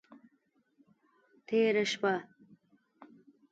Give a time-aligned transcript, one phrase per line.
[1.47, 2.13] تیره شپه…